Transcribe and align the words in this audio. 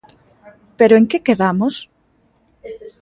¿Pero 0.77 0.93
en 0.99 1.05
que 1.09 1.23
quedamos? 1.27 1.75